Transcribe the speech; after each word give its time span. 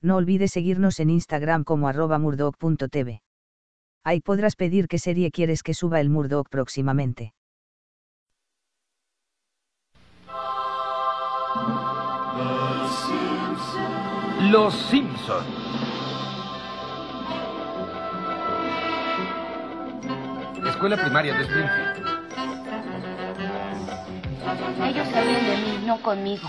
No 0.00 0.16
olvides 0.16 0.52
seguirnos 0.52 1.00
en 1.00 1.10
Instagram 1.10 1.64
como 1.64 1.88
arroba 1.88 2.18
murdoc.tv. 2.18 3.20
Ahí 4.04 4.20
podrás 4.20 4.54
pedir 4.54 4.86
qué 4.86 4.98
serie 4.98 5.32
quieres 5.32 5.64
que 5.64 5.74
suba 5.74 6.00
el 6.00 6.08
Murdoc 6.08 6.48
próximamente. 6.48 7.34
Los 14.50 14.72
Simpson. 14.74 15.44
Escuela 20.64 20.96
primaria 20.96 21.34
de 21.34 21.42
Springfield. 21.42 22.08
Ellos 24.84 25.08
sabían 25.08 25.44
de 25.44 25.56
mí, 25.56 25.86
no 25.86 26.00
conmigo. 26.00 26.48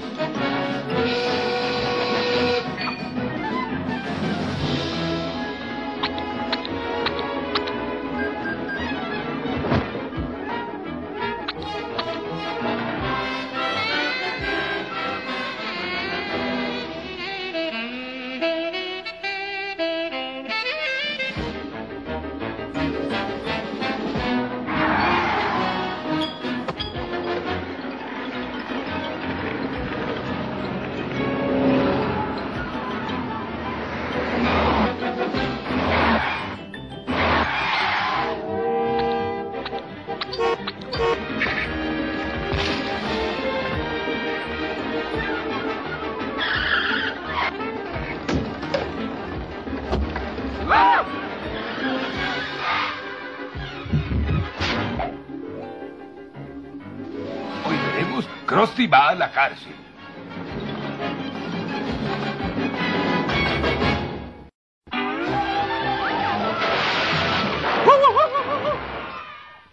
Krusty 58.51 58.85
va 58.85 59.07
a 59.07 59.15
la 59.15 59.31
cárcel. 59.31 59.73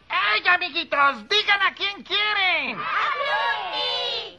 ¡Ay, 0.08 0.46
amiguitos! 0.46 1.28
¡Digan 1.28 1.60
a 1.62 1.74
quién 1.74 2.04
quieren! 2.04 2.78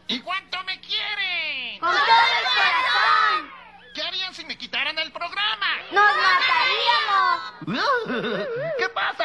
¿Y 0.08 0.22
cuánto 0.22 0.64
me 0.64 0.80
quieren? 0.80 1.82
¡Con 1.82 1.92
todo 1.92 2.00
el 2.00 2.46
corazón! 2.56 3.52
¿Qué 3.94 4.02
harían 4.04 4.34
si 4.34 4.46
me 4.46 4.58
quitaran 4.58 4.98
el 5.00 5.12
programa? 5.12 5.68
¡Nos 5.92 6.16
mataríamos! 6.16 7.90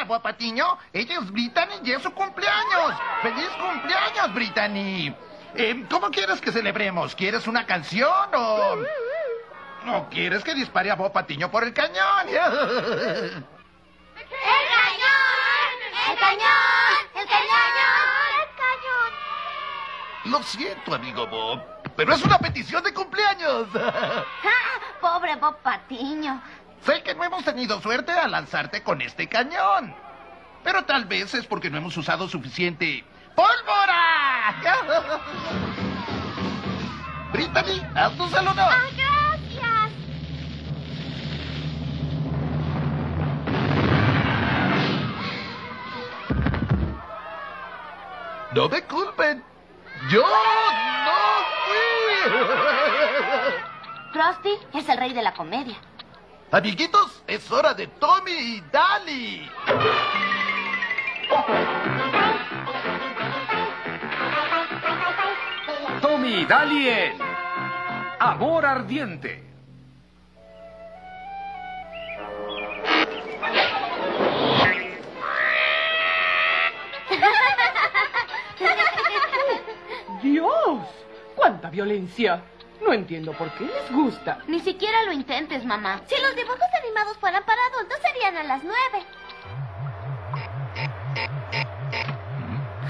¿Qué 0.05 0.09
pasa, 0.09 0.19
guapatiño? 0.21 0.77
Ella 0.93 1.15
es 1.19 1.31
Brittany 1.31 1.73
y 1.83 1.91
es 1.91 2.03
su 2.03 2.11
cumpleaños. 2.13 2.93
¡Feliz 3.23 3.49
cumpleaños, 3.59 4.33
Brittany! 4.35 5.15
Eh, 5.55 5.85
¿Cómo 5.89 6.11
quieres 6.11 6.39
que 6.39 6.51
celebremos? 6.51 7.15
¿Quieres 7.15 7.47
una 7.47 7.65
canción 7.65 8.29
o...? 8.35 8.75
¿O 9.87 10.09
quieres 10.09 10.43
que 10.43 10.53
dispare 10.53 10.91
a 10.91 10.95
Bob 10.95 11.11
Patiño 11.11 11.49
por 11.49 11.63
el 11.63 11.73
cañón? 11.73 12.27
¡El 12.29 12.35
cañón! 12.35 13.45
¡El 16.11 16.17
cañón! 16.19 17.07
¡El 17.15 17.27
cañón! 17.27 18.29
¡El 18.41 18.49
cañón! 18.57 19.11
Lo 20.25 20.43
siento, 20.43 20.93
amigo 20.95 21.25
Bob, 21.27 21.63
pero 21.95 22.13
es 22.13 22.23
una 22.23 22.37
petición 22.37 22.83
de 22.83 22.93
cumpleaños. 22.93 23.67
Ah, 23.77 24.79
Pobre 25.01 25.35
Bob 25.35 25.57
Patiño. 25.61 26.41
Sé 26.85 27.01
que 27.01 27.15
no 27.15 27.23
hemos 27.23 27.43
tenido 27.43 27.81
suerte 27.81 28.11
al 28.11 28.29
lanzarte 28.31 28.83
con 28.83 29.01
este 29.01 29.27
cañón. 29.27 29.95
Pero 30.63 30.85
tal 30.85 31.05
vez 31.05 31.33
es 31.33 31.47
porque 31.47 31.71
no 31.71 31.77
hemos 31.77 31.97
usado 31.97 32.29
suficiente 32.29 33.03
pólvora. 33.35 34.55
Brittany, 37.33 37.81
haznos 37.95 38.31
el 38.33 38.47
honor. 38.47 38.69
¡Ah, 38.69 38.83
gracias! 38.95 39.91
No 48.53 48.69
me 48.69 48.83
culpen. 48.83 49.43
Yo 50.09 50.21
no 50.21 51.13
fui. 51.65 52.31
Krusty 54.13 54.77
es 54.77 54.87
el 54.87 54.97
rey 54.97 55.13
de 55.13 55.23
la 55.23 55.33
comedia. 55.33 55.77
Amiguitos, 56.55 57.21
es 57.27 57.51
hora 57.51 57.73
de 57.73 57.87
Tommy 57.87 58.31
y 58.31 58.63
Dali. 58.71 59.51
Tommy 66.01 66.45
Dalien. 66.45 67.17
Amor 68.19 68.65
ardiente. 68.65 69.43
¡Dios! 80.23 80.87
¡Cuánta 81.35 81.69
violencia! 81.69 82.41
No 82.81 82.93
entiendo 82.93 83.33
por 83.33 83.51
qué 83.55 83.65
les 83.65 83.91
gusta. 83.91 84.39
Ni 84.47 84.59
siquiera 84.59 85.03
lo 85.03 85.11
intentes, 85.11 85.63
mamá. 85.65 86.01
Si 86.07 86.15
los 86.21 86.35
dibujos 86.35 86.59
animados 86.83 87.17
fueran 87.17 87.43
para 87.43 87.59
adultos, 87.73 87.97
serían 88.01 88.37
a 88.37 88.43
las 88.43 88.63
nueve. 88.63 89.05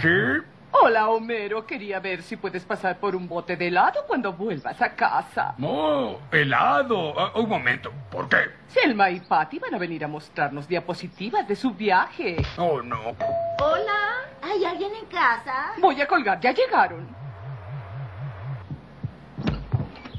¿Sí? 0.01 0.46
Hola, 0.72 1.09
Homero. 1.09 1.66
Quería 1.66 2.00
ver 2.00 2.22
si 2.22 2.35
puedes 2.35 2.66
pasar 2.66 2.97
por 3.00 3.16
un 3.16 3.28
bote 3.29 3.56
de 3.56 3.68
helado 3.68 4.03
cuando 4.07 4.34
vuelvas 4.34 4.81
a 4.81 4.94
casa. 4.94 5.56
Oh, 5.62 6.19
helado. 6.31 7.13
Ah, 7.17 7.31
un 7.35 7.47
momento. 7.47 7.94
¿Por 8.12 8.28
qué? 8.28 8.38
Selma 8.67 9.09
y 9.09 9.22
Patty 9.22 9.59
van 9.59 9.73
a 9.73 9.78
venir 9.78 10.03
a 10.03 10.07
mostrarnos 10.07 10.67
diapositivas 10.67 11.47
de 11.47 11.56
su 11.56 11.72
viaje. 11.72 12.35
Oh, 12.57 12.81
no. 12.81 13.16
Hola. 13.59 14.25
¿Hay 14.41 14.63
alguien 14.66 14.94
en 14.94 15.06
casa? 15.06 15.73
Voy 15.79 16.00
a 16.02 16.07
colgar, 16.07 16.40
ya 16.40 16.52
llegaron. 16.52 17.07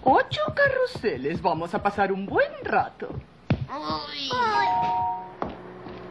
Ocho 0.08 0.40
carruseles. 0.54 1.42
Vamos 1.42 1.74
a 1.74 1.82
pasar 1.82 2.12
un 2.12 2.26
buen 2.26 2.52
rato. 2.62 3.08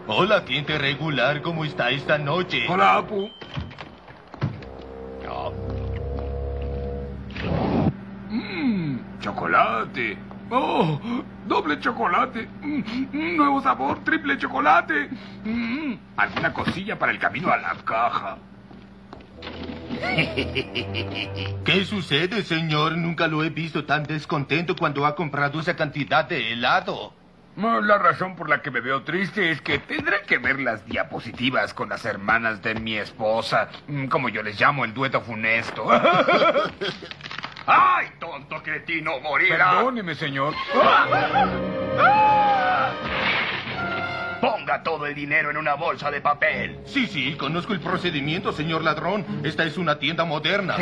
Hola, 0.05 0.41
gente 0.45 0.77
regular, 0.77 1.41
¿cómo 1.41 1.63
está 1.63 1.91
esta 1.91 2.17
noche? 2.17 2.65
Hola, 2.67 2.95
Apu. 2.97 3.29
Mmm, 8.29 8.97
chocolate. 9.21 10.17
Oh, 10.51 10.99
doble 11.47 11.79
chocolate. 11.79 12.49
Mm, 12.63 12.83
mm, 13.13 13.37
nuevo 13.37 13.61
sabor, 13.61 14.03
triple 14.03 14.37
chocolate. 14.37 15.09
Mm, 15.45 15.93
alguna 16.17 16.51
cosilla 16.53 16.99
para 16.99 17.13
el 17.13 17.17
camino 17.19 17.49
a 17.49 17.55
la 17.55 17.73
caja. 17.85 18.37
¿Qué 21.65 21.85
sucede, 21.85 22.43
señor? 22.43 22.97
Nunca 22.97 23.27
lo 23.27 23.43
he 23.43 23.49
visto 23.49 23.85
tan 23.85 24.03
descontento 24.03 24.75
cuando 24.75 25.05
ha 25.05 25.15
comprado 25.15 25.59
esa 25.59 25.75
cantidad 25.75 26.25
de 26.25 26.53
helado. 26.53 27.13
La 27.55 27.97
razón 27.97 28.35
por 28.35 28.49
la 28.49 28.61
que 28.61 28.69
me 28.69 28.81
veo 28.81 29.03
triste 29.03 29.49
es 29.49 29.61
que 29.61 29.79
tendré 29.79 30.23
que 30.27 30.37
ver 30.37 30.59
las 30.59 30.85
diapositivas 30.85 31.73
con 31.73 31.87
las 31.87 32.03
hermanas 32.03 32.61
de 32.61 32.75
mi 32.75 32.97
esposa, 32.97 33.69
mm, 33.87 34.07
como 34.07 34.27
yo 34.27 34.43
les 34.43 34.59
llamo 34.59 34.83
el 34.83 34.93
dueto 34.93 35.21
funesto. 35.21 35.87
¡Ay, 37.65 38.07
tonto 38.19 38.61
cretino, 38.61 39.19
morirá! 39.21 39.71
Perdóneme, 39.71 40.15
señor. 40.15 40.53
Ponga 44.45 44.83
todo 44.83 45.07
el 45.07 45.15
dinero 45.15 45.49
en 45.49 45.57
una 45.57 45.73
bolsa 45.73 46.11
de 46.11 46.21
papel. 46.21 46.79
Sí, 46.85 47.07
sí, 47.07 47.35
conozco 47.35 47.73
el 47.73 47.79
procedimiento, 47.79 48.51
señor 48.51 48.83
ladrón. 48.83 49.25
Esta 49.43 49.63
es 49.63 49.75
una 49.75 49.97
tienda 49.97 50.23
moderna. 50.23 50.75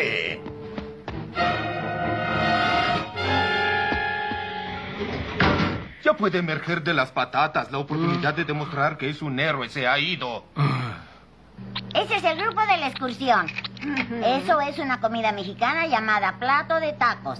Ya 6.03 6.13
puede 6.17 6.39
emerger 6.39 6.83
de 6.83 6.93
las 6.93 7.11
patatas. 7.11 7.71
La 7.71 7.77
oportunidad 7.77 8.33
de 8.33 8.43
demostrar 8.43 8.97
que 8.97 9.09
es 9.09 9.21
un 9.21 9.39
héroe 9.39 9.69
se 9.69 9.87
ha 9.87 9.97
ido. 9.97 10.43
Ese 11.95 12.17
es 12.17 12.23
el 12.25 12.37
grupo 12.37 12.59
de 12.61 12.77
la 12.77 12.87
excursión. 12.87 13.47
Eso 14.25 14.59
es 14.59 14.77
una 14.79 14.99
comida 14.99 15.31
mexicana 15.31 15.87
llamada 15.87 16.33
plato 16.37 16.81
de 16.81 16.91
tacos. 16.93 17.39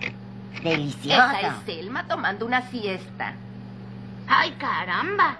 Esa 0.00 0.62
Delicioso. 0.62 1.36
es 1.42 1.52
Selma 1.66 2.06
tomando 2.06 2.46
una 2.46 2.62
siesta. 2.70 3.34
¡Ay, 4.28 4.52
caramba! 4.52 5.38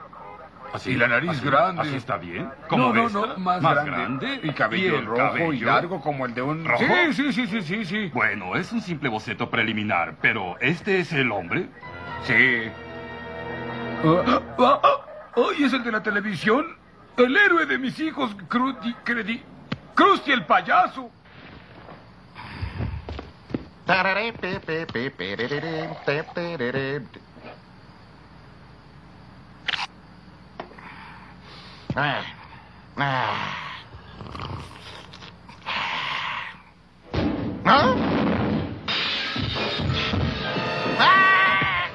Así 0.74 0.96
la 0.96 1.06
nariz 1.06 1.40
grande. 1.40 1.82
¿Así 1.82 1.94
está 1.94 2.16
bien? 2.16 2.46
No, 2.46 2.68
¿Como 2.68 2.92
no, 2.92 3.08
no, 3.08 3.38
más, 3.38 3.62
¿Más 3.62 3.74
grande. 3.84 3.90
grande? 3.92 4.40
Y 4.42 4.50
cabello 4.50 4.94
¿Y 4.96 4.98
el 4.98 5.06
rojo 5.06 5.52
y 5.52 5.60
largo 5.60 6.00
como 6.00 6.26
el 6.26 6.34
de 6.34 6.42
un... 6.42 6.64
¿Rojo? 6.64 6.82
Sí, 7.12 7.14
sí, 7.14 7.32
sí, 7.32 7.46
sí, 7.46 7.62
sí, 7.62 7.84
sí. 7.84 8.10
Bueno, 8.12 8.56
es 8.56 8.72
un 8.72 8.80
simple 8.80 9.08
boceto 9.08 9.48
preliminar, 9.48 10.16
pero 10.20 10.58
¿este 10.58 10.98
es 10.98 11.12
el 11.12 11.30
hombre? 11.30 11.68
Sí. 12.24 12.68
Ah, 14.04 14.40
ah, 14.58 14.80
ah, 14.82 15.06
¡Ay, 15.36 15.62
es 15.62 15.72
el 15.72 15.84
de 15.84 15.92
la 15.92 16.02
televisión! 16.02 16.66
El 17.18 17.36
héroe 17.36 17.66
de 17.66 17.78
mis 17.78 18.00
hijos. 18.00 18.34
Krusty 18.48 20.32
el 20.32 20.44
payaso. 20.44 21.08
Ah, 31.96 32.22
ah. 32.96 33.54
¿Ah? 37.66 37.94
¡Ah! 40.98 41.90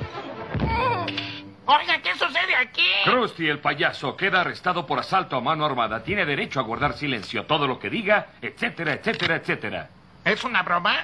Oiga, 1.66 2.02
¿qué 2.02 2.14
sucede 2.14 2.56
aquí? 2.56 2.82
Krusty 3.04 3.48
el 3.48 3.60
payaso 3.60 4.16
queda 4.16 4.42
arrestado 4.42 4.86
por 4.88 5.00
asalto 5.00 5.36
a 5.36 5.42
mano 5.42 5.66
armada. 5.66 6.02
Tiene 6.02 6.26
derecho 6.26 6.60
a 6.60 6.64
guardar 6.64 6.94
silencio. 6.94 7.46
Todo 7.46 7.68
lo 7.68 7.78
que 7.78 7.90
diga, 7.90 8.28
etcétera, 8.42 8.94
etcétera, 8.94 9.36
etcétera. 9.36 9.90
¿Es 10.24 10.44
una 10.44 10.64
broma? 10.64 10.96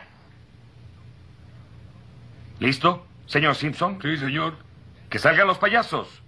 ¿Listo, 2.59 3.05
señor 3.27 3.55
Simpson? 3.55 3.99
Sí, 4.01 4.17
señor. 4.17 4.55
Que 5.09 5.19
salgan 5.19 5.47
los 5.47 5.57
payasos. 5.57 6.21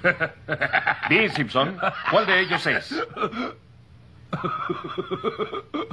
Bien, 1.08 1.30
Simpson. 1.32 1.76
¿Cuál 2.10 2.26
de 2.26 2.40
ellos 2.40 2.66
es? 2.66 2.94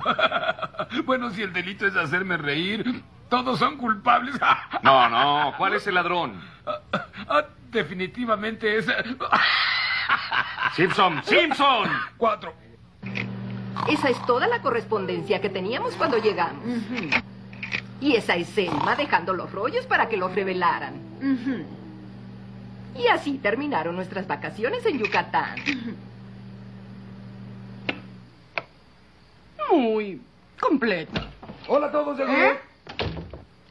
Bueno, 1.06 1.30
si 1.31 1.44
el 1.44 1.51
delito 1.51 1.86
es 1.86 1.96
hacerme 1.96 2.38
reír, 2.38 3.04
todos 3.30 3.60
son 3.60 3.78
culpables. 3.78 4.36
No, 4.84 5.10
no. 5.10 5.54
¿Cuál 5.57 5.74
es 5.74 5.86
el 5.88 5.96
ladrón? 5.96 6.42
Ah, 7.28 7.44
Definitivamente 7.72 8.78
es... 8.78 8.88
Simpson, 10.75 11.22
Simpson. 11.24 11.90
Cuatro. 12.18 12.54
Esa 13.88 14.10
es 14.10 14.25
toda 14.25 14.48
la 14.48 14.62
correspondencia 14.62 15.40
que 15.40 15.50
teníamos 15.50 15.94
cuando 15.96 16.18
llegamos. 16.18 16.63
Y 18.01 18.16
esa 18.16 18.36
es 18.36 18.48
Selma 18.50 18.96
dejando 18.96 19.34
los 19.34 19.51
rollos 19.51 19.86
para 19.86 20.10
que 20.10 20.18
los 20.18 20.34
revelaran. 20.34 20.96
Y 22.95 23.07
así 23.07 23.38
terminaron 23.38 23.95
nuestras 23.95 24.27
vacaciones 24.27 24.86
en 24.86 25.00
Yucatán. 25.00 25.56
Muy 29.71 30.21
completa. 30.59 31.27
Hola 31.68 31.88
a 31.88 31.91
todos, 31.91 32.18
de 32.18 32.24
¿Eh? 32.24 32.59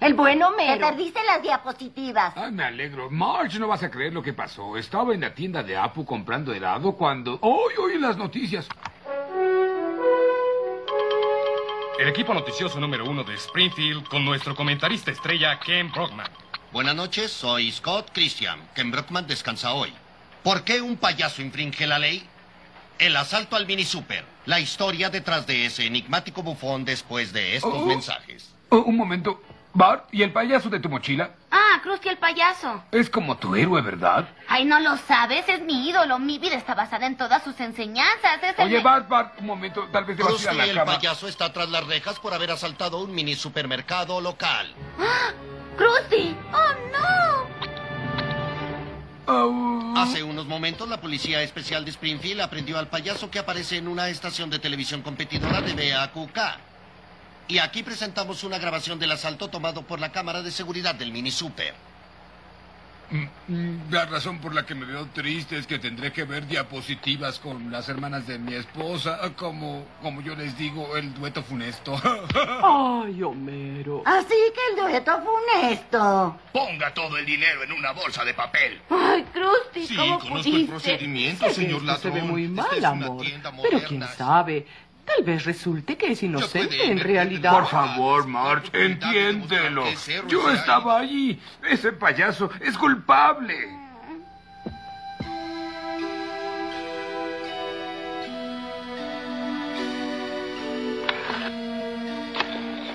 El 0.00 0.14
buen 0.14 0.38
Te 0.38 0.44
Homero. 0.44 0.86
perdiste 0.86 1.18
las 1.24 1.42
diapositivas. 1.42 2.32
Ah, 2.36 2.50
me 2.52 2.62
alegro. 2.62 3.10
Marge, 3.10 3.58
no 3.58 3.66
vas 3.66 3.82
a 3.82 3.90
creer 3.90 4.12
lo 4.12 4.22
que 4.22 4.32
pasó. 4.32 4.76
Estaba 4.76 5.12
en 5.12 5.20
la 5.22 5.34
tienda 5.34 5.62
de 5.62 5.76
Apu 5.76 6.04
comprando 6.04 6.54
helado 6.54 6.92
cuando... 6.92 7.38
¡Hoy, 7.42 7.74
oí 7.82 7.98
las 7.98 8.16
noticias! 8.16 8.68
El 11.98 12.06
equipo 12.08 12.32
noticioso 12.32 12.78
número 12.78 13.04
uno 13.10 13.24
de 13.24 13.34
Springfield 13.34 14.06
con 14.06 14.24
nuestro 14.24 14.54
comentarista 14.54 15.10
estrella 15.10 15.58
Ken 15.58 15.90
Brockman. 15.90 16.28
Buenas 16.72 16.94
noches, 16.94 17.32
soy 17.32 17.70
Scott 17.72 18.10
Christian. 18.12 18.60
Ken 18.74 18.90
Brockman 18.90 19.26
descansa 19.26 19.72
hoy. 19.72 19.92
¿Por 20.42 20.64
qué 20.64 20.80
un 20.80 20.96
payaso 20.96 21.42
infringe 21.42 21.86
la 21.86 21.98
ley? 21.98 22.26
El 22.98 23.16
asalto 23.16 23.56
al 23.56 23.66
mini 23.66 23.84
super. 23.84 24.24
La 24.44 24.60
historia 24.60 25.08
detrás 25.08 25.46
de 25.46 25.66
ese 25.66 25.86
enigmático 25.86 26.42
bufón 26.42 26.84
después 26.84 27.32
de 27.32 27.56
estos 27.56 27.72
Oh. 27.74 27.86
mensajes. 27.86 28.52
Oh, 28.70 28.78
un 28.80 28.96
momento. 28.96 29.42
Bart, 29.72 30.08
¿y 30.12 30.22
el 30.22 30.32
payaso 30.32 30.68
de 30.68 30.80
tu 30.80 30.88
mochila? 30.88 31.30
Ah, 31.50 31.78
Krusty 31.82 32.08
el 32.08 32.18
payaso. 32.18 32.82
Es 32.90 33.08
como 33.08 33.36
tu 33.36 33.54
héroe, 33.54 33.80
¿verdad? 33.80 34.28
Ay, 34.48 34.64
no 34.64 34.80
lo 34.80 34.96
sabes, 34.96 35.48
es 35.48 35.60
mi 35.62 35.88
ídolo. 35.88 36.18
Mi 36.18 36.38
vida 36.38 36.56
está 36.56 36.74
basada 36.74 37.06
en 37.06 37.16
todas 37.16 37.44
sus 37.44 37.58
enseñanzas. 37.60 38.42
Es 38.42 38.58
el 38.58 38.66
Oye, 38.66 38.80
Bart, 38.80 39.08
Bart, 39.08 39.34
un 39.40 39.46
momento. 39.46 39.86
Tal 39.92 40.04
vez 40.04 40.16
debas 40.16 40.32
ir 40.42 40.48
a 40.48 40.50
Krusty 40.52 40.56
la 40.58 40.64
el 40.64 40.76
cama. 40.76 40.96
payaso 40.96 41.28
está 41.28 41.52
tras 41.52 41.68
las 41.70 41.86
rejas 41.86 42.18
por 42.18 42.34
haber 42.34 42.50
asaltado 42.50 42.98
un 42.98 43.14
mini 43.14 43.36
supermercado 43.36 44.20
local. 44.20 44.74
¡Krusty! 45.78 46.36
¡Oh, 46.52 46.74
no! 46.92 47.48
Oh. 49.32 49.94
Hace 49.96 50.22
unos 50.22 50.46
momentos 50.46 50.88
la 50.88 51.00
Policía 51.00 51.42
Especial 51.42 51.84
de 51.84 51.92
Springfield 51.92 52.40
aprendió 52.40 52.78
al 52.78 52.88
payaso 52.88 53.30
que 53.30 53.38
aparece 53.38 53.76
en 53.76 53.86
una 53.86 54.08
estación 54.08 54.50
de 54.50 54.58
televisión 54.58 55.02
competidora 55.02 55.60
de 55.60 55.92
BAQK. 55.92 56.38
Y 57.46 57.58
aquí 57.58 57.82
presentamos 57.82 58.42
una 58.44 58.58
grabación 58.58 58.98
del 58.98 59.12
asalto 59.12 59.48
tomado 59.48 59.82
por 59.82 60.00
la 60.00 60.12
cámara 60.12 60.42
de 60.42 60.50
seguridad 60.50 60.94
del 60.94 61.12
mini 61.12 61.30
super. 61.30 61.74
Mm, 63.10 63.90
La 63.90 64.04
razón 64.04 64.38
por 64.38 64.54
la 64.54 64.66
que 64.66 64.74
me 64.74 64.84
veo 64.84 65.06
triste 65.14 65.56
es 65.56 65.66
que 65.66 65.78
tendré 65.78 66.12
que 66.12 66.24
ver 66.24 66.46
diapositivas 66.46 67.38
con 67.38 67.70
las 67.72 67.88
hermanas 67.88 68.26
de 68.26 68.38
mi 68.38 68.54
esposa, 68.54 69.18
como, 69.36 69.86
como 70.02 70.20
yo 70.20 70.34
les 70.34 70.56
digo, 70.58 70.94
el 70.96 71.14
dueto 71.14 71.42
funesto. 71.42 71.94
Ay, 72.62 73.22
Homero. 73.22 74.02
Así 74.04 74.28
que 74.28 74.60
el 74.72 74.76
dueto 74.90 75.12
funesto. 75.22 76.36
Ponga 76.52 76.92
todo 76.92 77.16
el 77.16 77.24
dinero 77.24 77.62
en 77.62 77.72
una 77.72 77.92
bolsa 77.92 78.24
de 78.24 78.34
papel. 78.34 78.80
Ay, 78.90 79.24
Krusty, 79.32 79.86
Sí, 79.86 79.96
¿cómo 79.96 80.18
conozco 80.18 80.56
el 80.56 80.66
procedimiento, 80.66 81.50
señor 81.50 81.80
Esto 81.80 81.84
ladrón. 81.86 82.02
se 82.02 82.10
ve 82.10 82.22
muy 82.22 82.44
Esta 82.44 82.62
mal, 82.62 82.84
amor. 82.84 83.26
Pero 83.62 83.80
quién 83.88 84.02
sabe. 84.16 84.66
Tal 85.08 85.24
vez 85.24 85.44
resulte 85.44 85.96
que 85.96 86.12
es 86.12 86.22
inocente 86.22 86.76
puede 86.76 86.90
en 86.90 86.98
realidad. 87.00 87.52
Por 87.52 87.66
favor, 87.68 88.26
Marge, 88.26 88.68
entiéndelo. 88.72 89.84
Yo 90.26 90.50
estaba 90.50 90.98
allí. 90.98 91.40
Ese 91.62 91.92
payaso 91.92 92.50
es 92.60 92.76
culpable. 92.76 93.54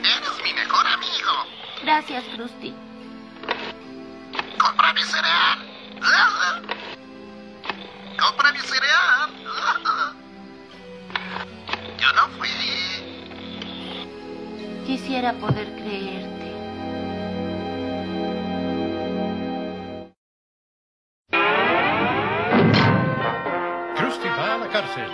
Eres 0.02 0.44
mi 0.44 0.54
mejor 0.54 0.86
amigo. 0.86 1.32
Gracias, 1.84 2.24
Krusty. 2.36 2.74
Compra 4.60 4.94
mi 4.94 5.02
cereal. 5.02 5.60
Compra 8.20 8.52
mi 8.52 8.60
cereal. 8.60 10.14
Quisiera 15.04 15.34
poder 15.34 15.68
creerte. 15.76 16.54
Krusty 23.98 24.30
va 24.30 24.56
a 24.56 24.58
la 24.60 24.70
cárcel. 24.72 25.10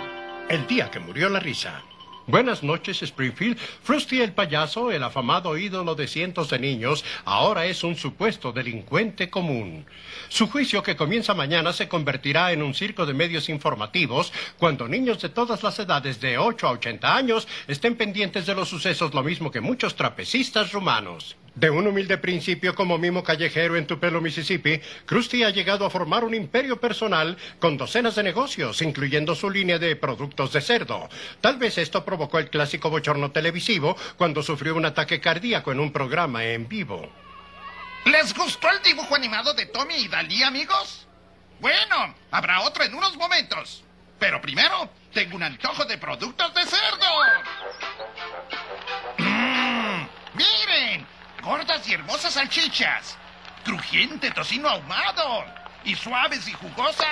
El 0.48 0.64
día 0.68 0.88
que 0.92 1.00
murió 1.00 1.28
la 1.28 1.40
risa. 1.40 1.82
Buenas 2.26 2.62
noches, 2.62 3.02
Springfield. 3.02 3.58
Frusty 3.58 4.20
el 4.20 4.32
payaso, 4.32 4.90
el 4.92 5.02
afamado 5.02 5.56
ídolo 5.56 5.94
de 5.94 6.06
cientos 6.06 6.50
de 6.50 6.58
niños, 6.58 7.04
ahora 7.24 7.66
es 7.66 7.82
un 7.82 7.96
supuesto 7.96 8.52
delincuente 8.52 9.30
común. 9.30 9.86
Su 10.28 10.46
juicio, 10.48 10.82
que 10.82 10.96
comienza 10.96 11.34
mañana, 11.34 11.72
se 11.72 11.88
convertirá 11.88 12.52
en 12.52 12.62
un 12.62 12.74
circo 12.74 13.06
de 13.06 13.14
medios 13.14 13.48
informativos 13.48 14.32
cuando 14.58 14.86
niños 14.86 15.20
de 15.20 15.30
todas 15.30 15.62
las 15.62 15.78
edades, 15.78 16.20
de 16.20 16.38
8 16.38 16.68
a 16.68 16.72
80 16.72 17.16
años, 17.16 17.48
estén 17.66 17.96
pendientes 17.96 18.46
de 18.46 18.54
los 18.54 18.68
sucesos, 18.68 19.14
lo 19.14 19.22
mismo 19.22 19.50
que 19.50 19.60
muchos 19.60 19.96
trapecistas 19.96 20.72
rumanos. 20.72 21.36
De 21.54 21.68
un 21.68 21.86
humilde 21.86 22.16
principio 22.16 22.74
como 22.74 22.96
mimo 22.96 23.24
callejero 23.24 23.76
en 23.76 23.86
Tupelo, 23.86 24.20
Mississippi, 24.20 24.80
Krusty 25.04 25.42
ha 25.42 25.50
llegado 25.50 25.84
a 25.84 25.90
formar 25.90 26.24
un 26.24 26.34
imperio 26.34 26.80
personal 26.80 27.36
con 27.58 27.76
docenas 27.76 28.14
de 28.14 28.22
negocios, 28.22 28.80
incluyendo 28.82 29.34
su 29.34 29.50
línea 29.50 29.78
de 29.78 29.96
productos 29.96 30.52
de 30.52 30.60
cerdo. 30.60 31.08
Tal 31.40 31.58
vez 31.58 31.76
esto 31.78 32.04
provocó 32.04 32.38
el 32.38 32.50
clásico 32.50 32.88
bochorno 32.88 33.32
televisivo 33.32 33.96
cuando 34.16 34.42
sufrió 34.42 34.76
un 34.76 34.86
ataque 34.86 35.20
cardíaco 35.20 35.72
en 35.72 35.80
un 35.80 35.92
programa 35.92 36.44
en 36.44 36.68
vivo. 36.68 37.10
¿Les 38.04 38.32
gustó 38.34 38.70
el 38.70 38.82
dibujo 38.82 39.14
animado 39.14 39.52
de 39.52 39.66
Tommy 39.66 39.94
y 39.94 40.08
Dalí, 40.08 40.42
amigos? 40.42 41.06
Bueno, 41.60 42.14
habrá 42.30 42.62
otro 42.62 42.84
en 42.84 42.94
unos 42.94 43.16
momentos. 43.16 43.84
Pero 44.18 44.40
primero, 44.40 44.88
tengo 45.12 45.36
un 45.36 45.42
antojo 45.42 45.84
de 45.84 45.98
productos 45.98 46.54
de 46.54 46.64
cerdo. 46.64 47.06
Mm, 49.18 50.06
¡Miren! 50.34 51.19
Gordas 51.42 51.88
y 51.88 51.94
hermosas 51.94 52.34
salchichas. 52.34 53.16
Crujiente 53.64 54.30
tocino 54.30 54.68
ahumado. 54.68 55.44
Y 55.84 55.94
suaves 55.94 56.46
y 56.46 56.52
jugosas. 56.52 57.06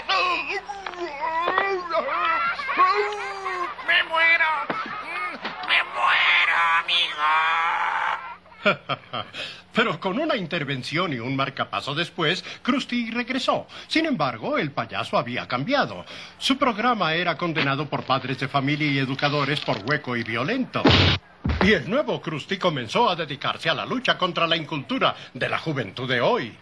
¡Me 3.87 4.03
muero! 4.05 4.47
¡Me 5.69 5.83
muero, 5.83 6.55
amigo! 6.79 8.08
Pero 9.73 10.01
con 10.01 10.19
una 10.19 10.37
intervención 10.37 11.13
y 11.13 11.19
un 11.19 11.37
marcapaso 11.37 11.95
después, 11.95 12.45
Krusty 12.63 13.11
regresó. 13.11 13.67
Sin 13.87 14.07
embargo, 14.07 14.59
el 14.59 14.73
payaso 14.73 15.17
había 15.17 15.47
cambiado. 15.47 16.05
Su 16.39 16.59
programa 16.59 17.15
era 17.15 17.37
condenado 17.37 17.89
por 17.89 18.05
padres 18.05 18.39
de 18.41 18.49
familia 18.49 18.91
y 18.91 18.99
educadores 18.99 19.61
por 19.61 19.79
hueco 19.85 20.17
y 20.17 20.25
violento. 20.25 20.83
Y 21.63 21.73
el 21.73 21.89
nuevo 21.89 22.21
Krusty 22.21 22.59
comenzó 22.59 23.09
a 23.09 23.17
dedicarse 23.17 23.71
a 23.71 23.75
la 23.75 23.87
lucha 23.87 24.19
contra 24.19 24.47
la 24.47 24.57
incultura 24.57 25.15
de 25.33 25.49
la 25.49 25.59
juventud 25.59 26.09
de 26.09 26.21
hoy. 26.21 26.57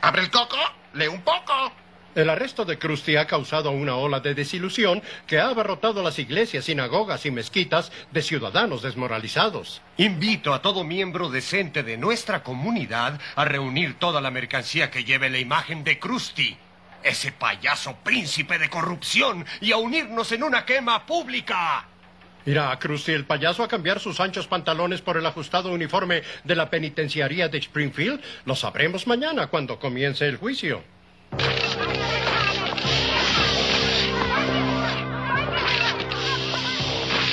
¿Abre 0.00 0.22
el 0.22 0.30
coco? 0.30 0.56
¡Lee 0.94 1.08
un 1.08 1.22
poco! 1.22 1.81
El 2.14 2.28
arresto 2.28 2.66
de 2.66 2.78
Krusty 2.78 3.16
ha 3.16 3.26
causado 3.26 3.70
una 3.70 3.96
ola 3.96 4.20
de 4.20 4.34
desilusión 4.34 5.02
que 5.26 5.40
ha 5.40 5.48
abarrotado 5.48 6.02
las 6.02 6.18
iglesias, 6.18 6.66
sinagogas 6.66 7.24
y 7.24 7.30
mezquitas 7.30 7.90
de 8.10 8.20
ciudadanos 8.20 8.82
desmoralizados. 8.82 9.80
Invito 9.96 10.52
a 10.52 10.60
todo 10.60 10.84
miembro 10.84 11.30
decente 11.30 11.82
de 11.82 11.96
nuestra 11.96 12.42
comunidad 12.42 13.18
a 13.34 13.46
reunir 13.46 13.98
toda 13.98 14.20
la 14.20 14.30
mercancía 14.30 14.90
que 14.90 15.04
lleve 15.04 15.30
la 15.30 15.38
imagen 15.38 15.84
de 15.84 15.98
Krusty, 15.98 16.54
ese 17.02 17.32
payaso 17.32 17.96
príncipe 18.04 18.58
de 18.58 18.68
corrupción, 18.68 19.46
y 19.62 19.72
a 19.72 19.78
unirnos 19.78 20.32
en 20.32 20.42
una 20.42 20.66
quema 20.66 21.06
pública. 21.06 21.88
¿Irá 22.44 22.78
Krusty 22.78 23.12
el 23.12 23.24
payaso 23.24 23.62
a 23.62 23.68
cambiar 23.68 24.00
sus 24.00 24.20
anchos 24.20 24.46
pantalones 24.46 25.00
por 25.00 25.16
el 25.16 25.24
ajustado 25.24 25.72
uniforme 25.72 26.22
de 26.44 26.56
la 26.56 26.68
penitenciaría 26.68 27.48
de 27.48 27.56
Springfield? 27.56 28.20
Lo 28.44 28.54
sabremos 28.54 29.06
mañana 29.06 29.46
cuando 29.46 29.78
comience 29.78 30.26
el 30.26 30.36
juicio. 30.36 30.91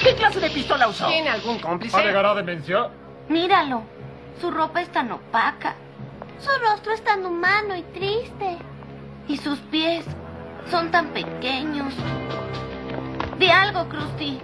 ¿Qué 0.10 0.16
clase 0.16 0.40
de 0.40 0.50
pistola 0.50 0.88
usó? 0.88 1.08
¿Tiene 1.08 1.30
algún 1.30 1.60
cómplice? 1.60 1.96
¿Alegará 1.96 2.34
demencia? 2.34 2.90
Míralo. 3.28 3.84
Su 4.42 4.50
ropa 4.50 4.82
es 4.82 4.90
tan 4.90 5.12
opaca. 5.12 5.76
Su 6.40 6.50
rostro 6.68 6.94
es 6.94 7.04
tan 7.04 7.24
humano 7.24 7.76
y 7.76 7.84
triste. 7.84 8.58
Y 9.28 9.38
sus 9.38 9.60
pies 9.60 10.04
son 10.72 10.90
tan 10.90 11.10
pequeños. 11.10 11.94
Di 13.38 13.52
algo, 13.52 13.88
Krusty. 13.88 14.40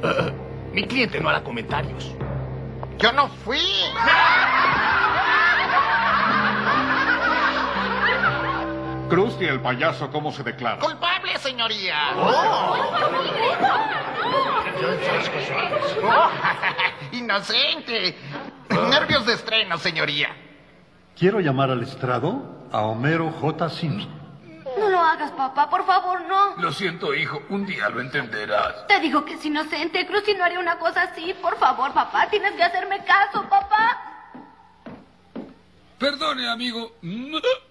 Mi 0.72 0.86
cliente 0.86 1.18
no 1.18 1.28
hará 1.28 1.42
comentarios. 1.42 2.14
Yo 2.98 3.12
no 3.12 3.26
fui. 3.28 3.58
Krusty 9.10 9.44
el 9.44 9.60
payaso, 9.60 10.08
¿cómo 10.10 10.30
se 10.30 10.44
declara? 10.44 10.78
Culpable, 10.78 11.36
señoría. 11.38 11.96
Inocente. 17.12 18.16
Nervios 18.88 19.26
de 19.26 19.32
estreno, 19.32 19.78
señoría. 19.78 20.28
Quiero 21.18 21.40
llamar 21.40 21.70
al 21.70 21.82
estrado 21.82 22.68
a 22.70 22.82
Homero 22.82 23.32
J. 23.32 23.68
Simpson. 23.68 24.20
No 24.78 24.88
lo 24.88 25.00
hagas, 25.00 25.32
papá. 25.32 25.68
Por 25.68 25.84
favor, 25.84 26.22
no. 26.22 26.56
Lo 26.58 26.70
siento, 26.70 27.12
hijo. 27.12 27.42
Un 27.48 27.66
día 27.66 27.88
lo 27.88 28.00
entenderás. 28.00 28.86
Te 28.86 29.00
digo 29.00 29.24
que 29.24 29.34
es 29.34 29.44
inocente. 29.44 30.06
Krusty 30.06 30.34
no 30.34 30.44
haría 30.44 30.60
una 30.60 30.78
cosa 30.78 31.02
así. 31.02 31.34
Por 31.42 31.58
favor, 31.58 31.92
papá. 31.92 32.28
Tienes 32.30 32.52
que 32.52 32.62
hacerme 32.62 33.04
caso, 33.04 33.42
papá. 33.48 33.98
Perdone, 35.98 36.48
amigo. 36.48 36.92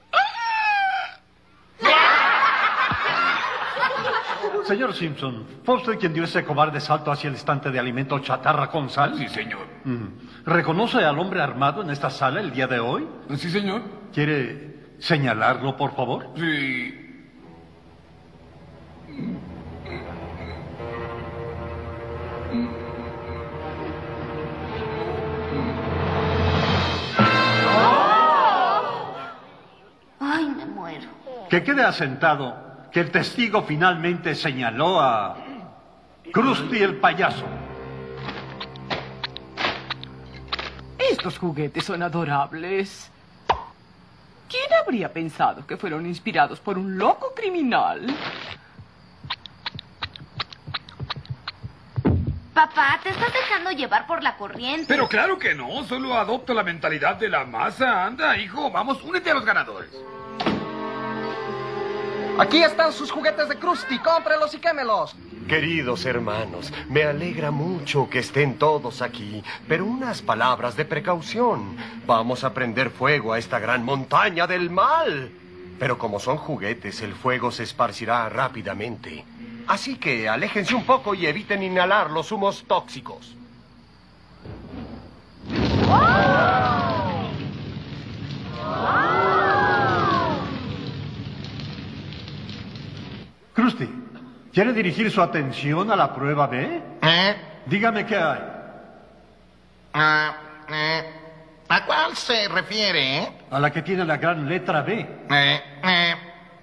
Señor 4.70 4.94
Simpson, 4.94 5.48
¿fue 5.64 5.78
usted 5.78 5.98
quien 5.98 6.14
dio 6.14 6.26
ese 6.26 6.46
cobarde 6.46 6.80
salto 6.80 7.12
hacia 7.12 7.28
el 7.28 7.34
estante 7.34 7.72
de 7.72 7.80
alimento 7.80 8.20
chatarra 8.20 8.70
con 8.70 8.88
sal? 8.88 9.16
Sí, 9.18 9.28
señor. 9.28 9.66
Mm. 9.84 10.46
¿Reconoce 10.46 11.04
al 11.04 11.18
hombre 11.18 11.42
armado 11.42 11.82
en 11.82 11.90
esta 11.90 12.12
sala 12.12 12.40
el 12.40 12.52
día 12.52 12.68
de 12.68 12.80
hoy? 12.80 13.08
Sí, 13.36 13.50
señor. 13.50 13.82
¿Quiere 14.14 14.94
señalarlo, 15.00 15.76
por 15.76 15.96
favor? 15.96 16.28
Sí. 16.36 16.94
Ay, 30.20 30.54
me 30.56 30.66
muero. 30.68 31.08
Que 31.50 31.64
quede 31.64 31.84
asentado 31.84 32.69
que 32.91 33.00
el 33.01 33.12
testigo 33.12 33.63
finalmente 33.63 34.36
señaló 34.36 35.00
a 35.00 35.38
Krusty 36.31 36.79
el 36.79 36.96
payaso. 36.98 37.46
Estos 40.98 41.38
juguetes 41.38 41.86
son 41.86 42.03
adorables. 42.03 43.12
¿Quién 44.48 44.74
habría 44.81 45.12
pensado 45.12 45.65
que 45.65 45.77
fueron 45.77 46.05
inspirados 46.05 46.60
por 46.60 46.77
un 46.77 46.98
loco 46.98 47.34
criminal? 47.36 48.08
Papá, 52.53 53.00
te 53.01 53.10
estás 53.10 53.31
dejando 53.31 53.72
llevar 53.72 54.05
por 54.05 54.22
la 54.22 54.36
corriente. 54.36 54.86
Pero 54.88 55.08
claro 55.08 55.38
que 55.39 55.55
no. 55.55 55.84
Solo 55.86 56.15
adopto 56.15 56.53
la 56.53 56.63
mentalidad 56.63 57.15
de 57.15 57.29
la 57.29 57.46
masa. 57.46 58.05
Anda, 58.05 58.36
hijo. 58.38 58.69
Vamos, 58.69 59.01
únete 59.03 59.31
a 59.31 59.36
los 59.36 59.46
ganadores. 59.46 59.91
Aquí 62.39 62.63
están 62.63 62.93
sus 62.93 63.12
juguetes 63.12 63.50
de 63.50 63.58
Krusty, 63.58 64.00
cómprelos 64.00 64.53
y 64.53 64.60
quémelos. 64.60 65.13
Queridos 65.50 66.05
hermanos, 66.05 66.72
me 66.88 67.03
alegra 67.03 67.51
mucho 67.51 68.10
que 68.10 68.19
estén 68.19 68.58
todos 68.58 69.01
aquí, 69.01 69.43
pero 69.67 69.84
unas 69.84 70.22
palabras 70.22 70.77
de 70.77 70.86
precaución. 70.86 71.75
Vamos 72.05 72.46
a 72.46 72.53
prender 72.53 72.91
fuego 72.91 73.34
a 73.34 73.39
esta 73.39 73.60
gran 73.60 73.84
montaña 73.84 74.48
del 74.48 74.69
mal. 74.69 75.31
Pero 75.79 75.98
como 75.98 76.17
son 76.22 76.38
juguetes, 76.38 77.01
el 77.01 77.13
fuego 77.13 77.51
se 77.51 77.63
esparcirá 77.63 78.29
rápidamente. 78.29 79.25
Así 79.67 79.98
que 79.98 80.29
aléjense 80.29 80.75
un 80.75 80.86
poco 80.86 81.15
y 81.15 81.25
eviten 81.25 81.62
inhalar 81.62 82.10
los 82.10 82.31
humos 82.31 82.63
tóxicos. 82.65 83.36
Krusty, 93.70 93.88
¿quiere 94.52 94.74
dirigir 94.74 95.12
su 95.12 95.22
atención 95.22 95.92
a 95.92 95.96
la 95.96 96.14
prueba 96.14 96.48
B? 96.48 96.82
¿Eh? 97.04 97.36
Dígame 97.68 98.04
qué 98.04 98.16
hay. 98.16 98.40
Ah, 99.94 100.36
eh, 100.68 101.14
¿A 101.68 101.86
cuál 101.86 102.16
se 102.16 102.48
refiere, 102.48 103.18
eh? 103.20 103.32
A 103.52 103.60
la 103.60 103.72
que 103.72 103.84
tiene 103.84 104.06
la 104.06 104.18
gran 104.18 104.50
letra 104.50 104.82
B. 104.82 104.94
Eh, 105.30 105.64
eh, 105.84 106.16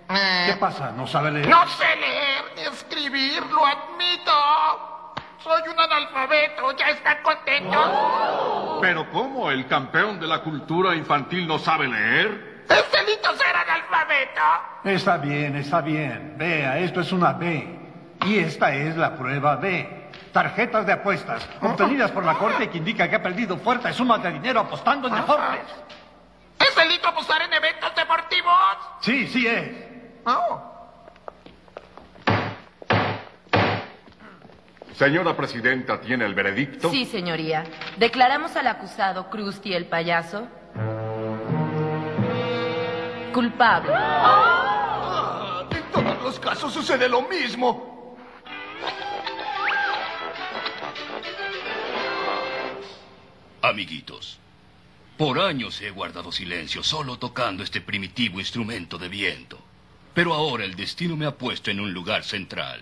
eh. 0.09 0.45
¿Qué 0.49 0.57
pasa? 0.59 0.91
¿No 0.97 1.07
sabe 1.07 1.31
leer? 1.31 1.49
No 1.49 1.65
sé 1.69 1.85
leer 1.97 2.45
ni 2.57 2.63
escribir, 2.63 3.43
lo 3.53 3.65
admito. 3.65 5.15
Soy 5.39 5.63
un 5.73 5.79
analfabeto, 5.79 6.77
¿ya 6.77 6.89
están 6.89 7.19
contentos? 7.23 8.81
¿Pero 8.81 9.09
cómo? 9.13 9.49
¿El 9.53 9.69
campeón 9.69 10.19
de 10.19 10.27
la 10.27 10.41
cultura 10.41 10.97
infantil 10.97 11.47
no 11.47 11.61
sabe 11.61 11.87
leer? 11.87 12.65
Es 12.69 12.91
delito 12.91 13.33
ser 13.37 13.55
analfabeto. 13.55 13.76
Está 14.85 15.17
bien, 15.19 15.57
está 15.57 15.81
bien. 15.81 16.35
Vea, 16.37 16.79
esto 16.79 17.01
es 17.01 17.13
una 17.13 17.33
B. 17.33 17.79
Y 18.25 18.39
esta 18.39 18.75
es 18.75 18.97
la 18.97 19.17
prueba 19.17 19.57
B. 19.57 20.11
Tarjetas 20.33 20.87
de 20.87 20.93
apuestas, 20.93 21.49
obtenidas 21.61 22.11
por 22.11 22.25
la 22.25 22.35
corte 22.35 22.69
que 22.69 22.79
indica 22.79 23.09
que 23.09 23.17
ha 23.17 23.23
perdido 23.23 23.57
fuertes 23.57 23.97
sumas 23.97 24.23
de 24.23 24.33
dinero 24.33 24.61
apostando 24.61 25.09
en 25.09 25.15
deportes. 25.15 25.61
¿Es 26.59 26.75
delito 26.75 27.09
apostar 27.09 27.43
en 27.43 27.53
eventos 27.53 27.95
deportivos? 27.95 28.55
Sí, 29.01 29.27
sí 29.29 29.47
es. 29.47 29.71
Oh. 30.25 30.73
Señora 34.95 35.37
Presidenta, 35.37 36.01
¿tiene 36.01 36.25
el 36.25 36.35
veredicto? 36.35 36.91
Sí, 36.91 37.05
señoría. 37.05 37.65
Declaramos 37.99 38.57
al 38.57 38.67
acusado 38.67 39.29
Krusty 39.29 39.75
el 39.75 39.87
payaso 39.87 40.49
culpable. 43.37 43.93
En 45.71 45.93
todos 45.93 46.23
los 46.23 46.41
casos 46.41 46.73
sucede 46.73 47.07
lo 47.07 47.21
mismo. 47.21 48.17
Amiguitos, 53.61 54.39
por 55.19 55.39
años 55.39 55.83
he 55.83 55.91
guardado 55.91 56.33
silencio 56.33 56.83
solo 56.83 57.19
tocando 57.19 57.63
este 57.63 57.83
primitivo 57.83 58.41
instrumento 58.41 58.97
de 58.97 59.11
viento. 59.11 59.59
Pero 60.15 60.33
ahora 60.33 60.65
el 60.65 60.75
destino 60.75 61.15
me 61.15 61.27
ha 61.27 61.37
puesto 61.37 61.71
en 61.71 61.81
un 61.81 61.93
lugar 61.93 62.25
central. 62.25 62.81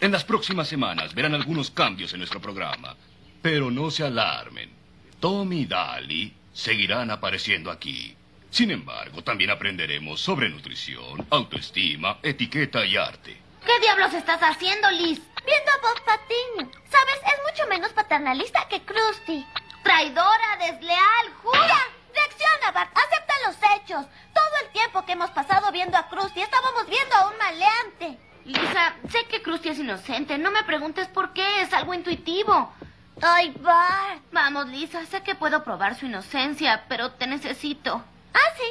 En 0.00 0.12
las 0.12 0.22
próximas 0.22 0.68
semanas 0.68 1.14
verán 1.14 1.34
algunos 1.34 1.72
cambios 1.72 2.12
en 2.12 2.20
nuestro 2.20 2.40
programa. 2.40 2.94
Pero 3.42 3.72
no 3.72 3.90
se 3.90 4.04
alarmen. 4.04 4.70
Tommy 5.18 5.62
y 5.62 5.66
Dali 5.66 6.32
seguirán 6.52 7.10
apareciendo 7.10 7.72
aquí. 7.72 8.17
Sin 8.50 8.70
embargo, 8.70 9.22
también 9.22 9.50
aprenderemos 9.50 10.20
sobre 10.20 10.48
nutrición, 10.48 11.26
autoestima, 11.30 12.18
etiqueta 12.22 12.84
y 12.84 12.96
arte. 12.96 13.40
¿Qué 13.64 13.80
diablos 13.80 14.14
estás 14.14 14.40
haciendo, 14.40 14.90
Liz? 14.90 15.20
Viendo 15.44 15.70
a 15.70 15.80
Bob 15.82 16.04
Patiño. 16.04 16.70
¿Sabes? 16.90 17.16
Es 17.26 17.50
mucho 17.50 17.68
menos 17.68 17.92
paternalista 17.92 18.66
que 18.68 18.82
Krusty. 18.82 19.44
Traidora, 19.82 20.56
desleal, 20.58 21.32
jura. 21.42 21.78
Reacciona, 22.14 22.70
Bart. 22.72 22.90
Acepta 22.96 23.34
los 23.46 23.56
hechos. 23.76 24.06
Todo 24.32 24.64
el 24.64 24.72
tiempo 24.72 25.04
que 25.04 25.12
hemos 25.12 25.30
pasado 25.30 25.70
viendo 25.70 25.98
a 25.98 26.08
Krusty, 26.08 26.40
estábamos 26.40 26.86
viendo 26.88 27.14
a 27.14 27.28
un 27.28 27.36
maleante. 27.36 28.18
Lisa, 28.46 28.94
sé 29.10 29.24
que 29.26 29.42
Krusty 29.42 29.68
es 29.68 29.78
inocente. 29.78 30.38
No 30.38 30.50
me 30.50 30.64
preguntes 30.64 31.06
por 31.08 31.34
qué. 31.34 31.60
Es 31.60 31.72
algo 31.74 31.92
intuitivo. 31.92 32.72
Ay, 33.20 33.52
Bart. 33.60 34.22
Vamos, 34.32 34.68
Lisa. 34.68 35.04
Sé 35.04 35.22
que 35.22 35.34
puedo 35.34 35.62
probar 35.62 35.96
su 35.98 36.06
inocencia, 36.06 36.86
pero 36.88 37.12
te 37.12 37.26
necesito. 37.26 38.02
¿Ah, 38.38 38.52
sí? 38.56 38.70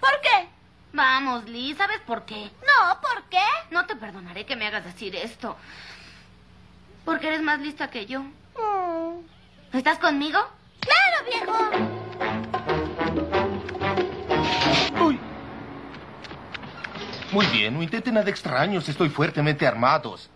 ¿Por 0.00 0.20
qué? 0.22 0.48
Vamos, 0.92 1.44
Liz. 1.48 1.76
¿Sabes 1.76 2.00
por 2.06 2.24
qué? 2.24 2.50
No, 2.62 3.00
¿por 3.00 3.24
qué? 3.24 3.44
No 3.70 3.84
te 3.84 3.96
perdonaré 3.96 4.46
que 4.46 4.56
me 4.56 4.66
hagas 4.66 4.84
decir 4.84 5.14
esto. 5.14 5.56
Porque 7.04 7.26
eres 7.28 7.42
más 7.42 7.60
lista 7.60 7.90
que 7.90 8.06
yo. 8.06 8.20
Mm. 8.20 9.20
¿Estás 9.72 9.98
conmigo? 9.98 10.38
¡Claro, 10.80 11.24
viejo! 11.28 11.52
Uy. 15.04 15.20
Muy 17.32 17.46
bien, 17.46 17.74
no 17.74 17.82
intenten 17.82 18.14
nada 18.14 18.30
extraños. 18.30 18.88
Estoy 18.88 19.10
fuertemente 19.10 19.66
armados. 19.66 20.30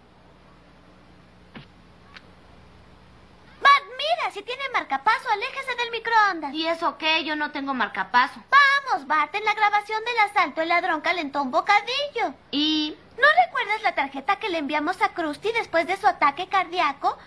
Bart, 3.63 3.85
mira, 3.97 4.31
si 4.33 4.43
tiene 4.43 4.65
marcapaso, 4.89 5.29
aléjese 5.29 5.75
del 5.77 5.91
microondas. 5.91 6.55
¿Y 6.55 6.67
eso 6.67 6.97
qué? 6.97 7.23
Yo 7.23 7.37
no 7.37 7.51
tengo 7.51 7.75
marcapaso. 7.75 8.41
Vamos, 8.49 9.07
Bart, 9.07 9.35
en 9.35 9.45
la 9.45 9.53
grabación 9.53 10.03
del 10.03 10.19
asalto 10.21 10.63
el 10.63 10.69
ladrón 10.69 11.03
calentó 11.03 11.43
un 11.43 11.51
bocadillo. 11.51 12.35
¿Y 12.51 12.97
¿No 13.19 13.27
recuerdas 13.45 13.83
la 13.83 13.95
tarjeta 13.95 14.37
que 14.37 14.49
le 14.49 14.59
enviamos 14.59 15.03
a 15.03 15.11
Krusty 15.11 15.53
después 15.53 15.87
de 15.87 15.99
su 15.99 16.07
ataque 16.07 16.49
cardíaco? 16.49 17.19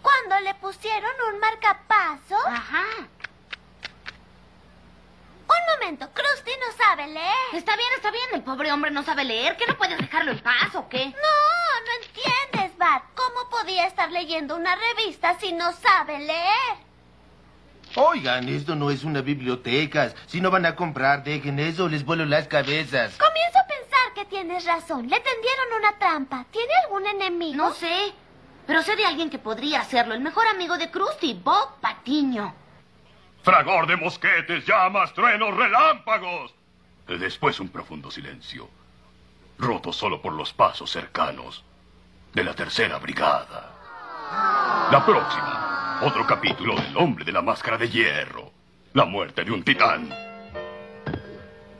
Cuando 0.00 0.40
le 0.40 0.54
pusieron 0.54 1.10
un 1.30 1.40
marcapaso. 1.40 2.36
Ajá. 2.46 2.86
Un 5.48 5.74
momento, 5.74 6.08
Krusty 6.14 6.52
no 6.52 6.76
sabe 6.82 7.06
leer. 7.08 7.34
Está 7.52 7.76
bien, 7.76 7.88
está 7.96 8.10
bien. 8.10 8.28
El 8.32 8.42
pobre 8.42 8.72
hombre 8.72 8.90
no 8.92 9.02
sabe 9.02 9.24
leer. 9.24 9.58
¿Qué 9.58 9.66
no 9.66 9.76
puedes 9.76 9.98
dejarlo 9.98 10.30
en 10.30 10.38
paz 10.38 10.74
o 10.74 10.88
qué? 10.88 11.06
No, 11.06 11.80
no 11.86 12.06
entiendes, 12.06 12.78
Bart. 12.78 13.04
¿Cómo 13.14 13.50
podía 13.50 13.86
estar 13.86 14.10
leyendo 14.10 14.56
una 14.56 14.74
revista 14.74 15.38
si 15.38 15.52
no 15.52 15.72
sabe 15.72 16.20
leer? 16.20 16.89
Oigan, 17.96 18.48
esto 18.48 18.74
no 18.76 18.90
es 18.90 19.04
una 19.04 19.20
biblioteca. 19.20 20.12
Si 20.26 20.40
no 20.40 20.50
van 20.50 20.66
a 20.66 20.76
comprar, 20.76 21.24
dejen 21.24 21.58
eso, 21.58 21.88
les 21.88 22.04
vuelo 22.04 22.24
las 22.24 22.46
cabezas. 22.46 23.16
Comienzo 23.16 23.58
a 23.58 23.66
pensar 23.66 24.14
que 24.14 24.24
tienes 24.26 24.64
razón. 24.64 25.08
Le 25.08 25.18
tendieron 25.20 25.66
una 25.78 25.98
trampa. 25.98 26.44
¿Tiene 26.50 26.72
algún 26.84 27.06
enemigo? 27.06 27.56
No 27.56 27.72
sé. 27.72 28.12
Pero 28.66 28.82
sé 28.82 28.94
de 28.94 29.04
alguien 29.04 29.30
que 29.30 29.38
podría 29.38 29.80
hacerlo. 29.80 30.14
El 30.14 30.20
mejor 30.20 30.46
amigo 30.46 30.78
de 30.78 30.90
Krusty, 30.90 31.34
Bob 31.34 31.80
Patiño. 31.80 32.54
Fragor 33.42 33.86
de 33.86 33.96
mosquetes, 33.96 34.64
llamas, 34.66 35.12
truenos, 35.12 35.56
relámpagos. 35.56 36.54
Después 37.08 37.58
un 37.58 37.70
profundo 37.70 38.08
silencio, 38.10 38.68
roto 39.58 39.92
solo 39.92 40.22
por 40.22 40.32
los 40.32 40.52
pasos 40.52 40.90
cercanos 40.90 41.64
de 42.32 42.44
la 42.44 42.54
tercera 42.54 42.98
brigada. 42.98 43.72
La 44.92 45.04
próxima, 45.04 45.59
otro 46.02 46.26
capítulo 46.26 46.74
del 46.76 46.96
hombre 46.96 47.24
de 47.24 47.32
la 47.32 47.42
máscara 47.42 47.76
de 47.76 47.88
hierro, 47.88 48.52
la 48.94 49.04
muerte 49.04 49.44
de 49.44 49.50
un 49.50 49.62
titán. 49.62 50.08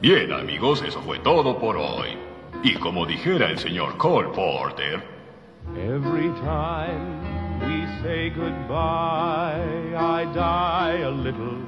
Bien, 0.01 0.33
amigos, 0.33 0.83
eso 0.83 1.01
fue 1.03 1.19
todo 1.21 1.59
por 1.59 1.77
hoy. 1.77 2.17
Y 2.63 2.75
como 2.75 3.07
dijera 3.07 3.51
el 3.51 3.59
señor 3.59 3.97
Cole 3.97 4.29
Porter, 4.29 5.03
Every 5.77 6.31
time 6.41 7.21
we 7.61 7.87
say 8.03 8.31
goodbye, 8.31 9.95
I 9.97 10.25
die 10.35 11.03
a 11.03 11.11
little. 11.11 11.59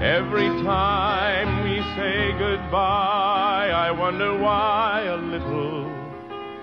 Every 0.00 0.48
time 0.64 1.64
we 1.64 1.80
say 1.94 2.32
goodbye, 2.38 3.70
I 3.70 3.90
wonder 3.90 4.36
why 4.38 5.04
a 5.06 5.16
little. 5.16 5.90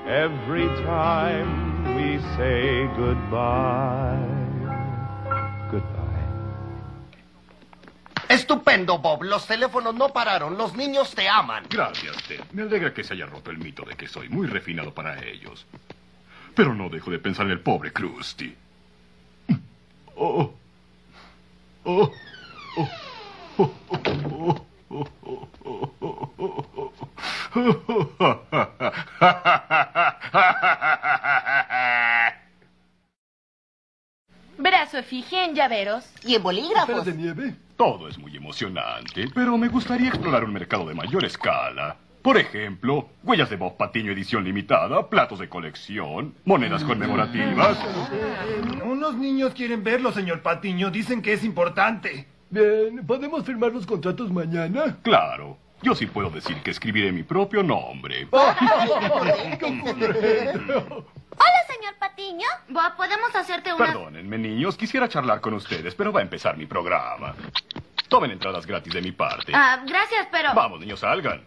Every 0.08 0.68
time 0.84 1.96
we 1.96 2.20
say 2.36 2.88
goodbye. 2.98 4.29
Estupendo, 8.50 8.98
Bob. 8.98 9.26
Los 9.26 9.46
teléfonos 9.46 9.94
no 9.94 10.10
pararon. 10.10 10.58
Los 10.58 10.74
niños 10.76 11.14
te 11.14 11.30
aman. 11.30 11.66
Gracias, 11.70 12.18
Ted. 12.24 12.42
Me 12.52 12.64
alegra 12.64 12.92
que 12.92 13.04
se 13.04 13.14
haya 13.14 13.28
roto 13.28 13.52
el 13.52 13.60
mito 13.60 13.84
de 13.84 13.94
que 13.94 14.08
soy 14.08 14.28
muy 14.28 14.48
refinado 14.48 14.92
para 14.92 15.24
ellos. 15.24 15.68
Pero 16.56 16.74
no 16.74 16.90
dejo 16.90 17.12
de 17.12 17.20
pensar 17.20 17.46
en 17.46 17.52
el 17.52 17.60
pobre 17.60 17.94
Krusty. 17.94 18.56
Oh. 20.16 20.52
Oh. 21.84 22.12
Oh. 22.76 22.92
Oh. 23.58 23.72
Oh. 23.92 24.66
Oh. 24.90 25.20
Su 34.90 34.98
efigie 34.98 35.46
en 35.46 35.54
llaveros. 35.54 36.04
Y 36.24 36.34
en 36.34 36.42
bolígrafos. 36.42 37.06
de 37.06 37.14
nieve? 37.14 37.54
Todo 37.80 38.10
es 38.10 38.20
muy 38.20 38.36
emocionante, 38.36 39.30
pero 39.34 39.58
me 39.58 39.70
gustaría 39.70 40.10
explorar 40.10 40.44
un 40.44 40.52
mercado 40.52 40.86
de 40.86 40.94
mayor 40.94 41.24
escala. 41.24 41.96
Por 42.22 42.38
ejemplo, 42.38 43.08
huellas 43.24 43.50
de 43.50 43.56
Bob 43.56 43.78
Patiño 43.78 44.12
edición 44.12 44.44
limitada, 44.44 45.10
platos 45.10 45.40
de 45.40 45.48
colección, 45.48 46.36
monedas 46.44 46.84
conmemorativas. 46.84 47.80
Unos 48.84 49.16
niños 49.16 49.54
quieren 49.54 49.82
verlo, 49.82 50.12
señor 50.12 50.42
Patiño. 50.42 50.92
Dicen 50.92 51.22
que 51.22 51.32
es 51.32 51.46
importante. 51.46 52.28
Bien, 52.50 53.06
¿podemos 53.08 53.46
firmar 53.46 53.72
los 53.72 53.86
contratos 53.86 54.30
mañana? 54.30 54.98
Claro. 55.02 55.58
Yo 55.82 55.96
sí 55.96 56.06
puedo 56.06 56.30
decir 56.30 56.58
que 56.62 56.72
escribiré 56.72 57.14
mi 57.14 57.24
propio 57.24 57.64
nombre. 57.64 58.28
Patiño. 62.30 62.48
Bob, 62.70 62.96
¿podemos 62.96 63.36
hacerte 63.36 63.74
una...? 63.74 63.88
Perdónenme, 63.88 64.38
niños, 64.38 64.78
quisiera 64.78 65.10
charlar 65.10 65.42
con 65.42 65.56
ustedes, 65.56 65.96
pero 65.96 66.12
va 66.12 66.20
a 66.20 66.24
empezar 66.24 66.58
mi 66.58 66.68
programa. 66.68 67.34
Tomen 68.08 68.30
entradas 68.32 68.68
gratis 68.68 68.94
de 68.94 69.02
mi 69.02 69.12
parte. 69.12 69.52
Ah, 69.56 69.82
gracias, 69.86 70.28
pero... 70.32 70.54
Vamos, 70.54 70.80
niños, 70.80 71.00
salgan. 71.00 71.44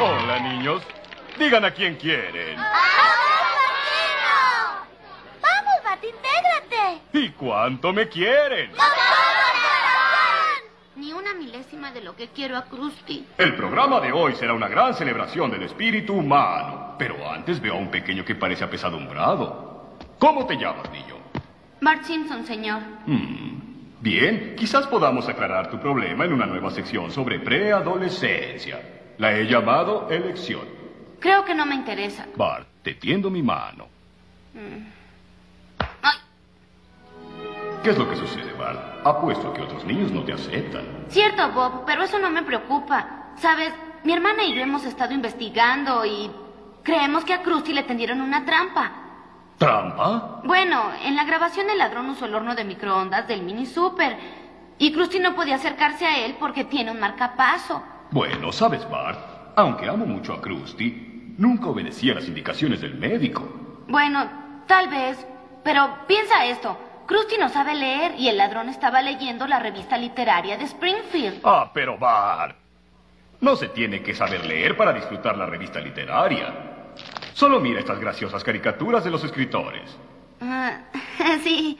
Hola, 0.00 0.38
niños. 0.38 0.82
Digan 1.38 1.64
a 1.64 1.72
quién 1.72 1.96
quieren. 1.96 2.56
¡Vamos, 5.40 5.74
Bart, 5.84 6.04
intégrate! 6.04 7.00
¿Y 7.12 7.30
cuánto 7.30 7.92
me 7.92 8.08
quieren? 8.08 8.70
Ni 8.70 8.76
de 11.90 12.02
lo 12.02 12.14
que 12.14 12.28
quiero 12.28 12.56
a 12.56 12.64
Krusty. 12.64 13.26
El 13.38 13.56
programa 13.56 14.00
de 14.00 14.12
hoy 14.12 14.34
será 14.34 14.54
una 14.54 14.68
gran 14.68 14.94
celebración 14.94 15.50
del 15.50 15.64
espíritu 15.64 16.14
humano. 16.14 16.94
Pero 16.98 17.28
antes 17.28 17.60
veo 17.60 17.74
a 17.74 17.78
un 17.78 17.90
pequeño 17.90 18.24
que 18.24 18.34
parece 18.34 18.64
apesadumbrado. 18.64 19.96
¿Cómo 20.18 20.46
te 20.46 20.56
llamas, 20.56 20.90
niño? 20.92 21.16
Bart 21.80 22.04
Simpson, 22.04 22.44
señor. 22.44 22.80
Hmm, 23.06 23.72
Bien, 24.02 24.56
quizás 24.56 24.88
podamos 24.88 25.28
aclarar 25.28 25.70
tu 25.70 25.78
problema 25.78 26.24
en 26.24 26.32
una 26.32 26.44
nueva 26.44 26.72
sección 26.72 27.12
sobre 27.12 27.38
preadolescencia. 27.38 28.80
La 29.18 29.32
he 29.32 29.46
llamado 29.46 30.08
elección. 30.10 30.62
Creo 31.20 31.44
que 31.44 31.54
no 31.54 31.64
me 31.64 31.76
interesa. 31.76 32.26
Bart, 32.34 32.66
te 32.82 32.94
tiendo 32.94 33.30
mi 33.30 33.42
mano. 33.42 33.86
Mm. 34.54 35.02
¿Qué 37.84 37.90
es 37.90 37.98
lo 37.98 38.08
que 38.10 38.16
sucede, 38.16 38.52
Bart? 38.58 39.06
Apuesto 39.06 39.48
a 39.48 39.54
que 39.54 39.62
otros 39.62 39.84
niños 39.84 40.10
no 40.10 40.24
te 40.24 40.32
aceptan. 40.32 41.01
Cierto, 41.12 41.50
Bob, 41.52 41.84
pero 41.84 42.04
eso 42.04 42.18
no 42.18 42.30
me 42.30 42.42
preocupa. 42.42 43.34
Sabes, 43.36 43.70
mi 44.02 44.14
hermana 44.14 44.44
y 44.44 44.54
yo 44.54 44.62
hemos 44.62 44.82
estado 44.86 45.12
investigando 45.12 46.06
y 46.06 46.30
creemos 46.82 47.22
que 47.26 47.34
a 47.34 47.42
Krusty 47.42 47.74
le 47.74 47.82
tendieron 47.82 48.22
una 48.22 48.46
trampa. 48.46 48.90
¿Trampa? 49.58 50.40
Bueno, 50.42 50.90
en 51.04 51.14
la 51.14 51.24
grabación 51.24 51.68
el 51.68 51.76
ladrón 51.76 52.08
usó 52.08 52.24
el 52.24 52.34
horno 52.34 52.54
de 52.54 52.64
microondas 52.64 53.28
del 53.28 53.42
mini 53.42 53.66
super. 53.66 54.16
Y 54.78 54.90
Krusty 54.90 55.18
no 55.18 55.34
podía 55.34 55.56
acercarse 55.56 56.06
a 56.06 56.24
él 56.24 56.36
porque 56.40 56.64
tiene 56.64 56.90
un 56.90 56.98
marcapaso. 56.98 57.82
Bueno, 58.10 58.50
sabes, 58.50 58.88
Bart, 58.88 59.20
aunque 59.54 59.90
amo 59.90 60.06
mucho 60.06 60.32
a 60.32 60.40
Krusty, 60.40 61.34
nunca 61.36 61.66
obedecía 61.66 62.14
las 62.14 62.26
indicaciones 62.26 62.80
del 62.80 62.94
médico. 62.94 63.46
Bueno, 63.86 64.64
tal 64.66 64.88
vez. 64.88 65.26
Pero 65.62 66.06
piensa 66.08 66.46
esto. 66.46 66.76
Krusty 67.06 67.36
no 67.38 67.48
sabe 67.48 67.74
leer 67.74 68.14
y 68.18 68.28
el 68.28 68.36
ladrón 68.36 68.68
estaba 68.68 69.02
leyendo 69.02 69.46
la 69.46 69.58
revista 69.58 69.98
literaria 69.98 70.56
de 70.56 70.64
Springfield. 70.64 71.40
Ah, 71.44 71.70
pero 71.72 71.98
Bart. 71.98 72.56
No 73.40 73.56
se 73.56 73.68
tiene 73.68 74.02
que 74.02 74.14
saber 74.14 74.46
leer 74.46 74.76
para 74.76 74.92
disfrutar 74.92 75.36
la 75.36 75.46
revista 75.46 75.80
literaria. 75.80 76.54
Solo 77.34 77.58
mira 77.60 77.80
estas 77.80 77.98
graciosas 77.98 78.44
caricaturas 78.44 79.02
de 79.02 79.10
los 79.10 79.24
escritores. 79.24 79.96
Ah, 80.40 80.78
sí. 81.42 81.78